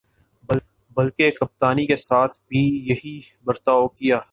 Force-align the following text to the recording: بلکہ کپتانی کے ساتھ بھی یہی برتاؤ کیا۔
بلکہ 0.97 1.31
کپتانی 1.31 1.85
کے 1.85 1.95
ساتھ 1.95 2.37
بھی 2.47 2.63
یہی 2.89 3.19
برتاؤ 3.43 3.87
کیا۔ 3.87 4.19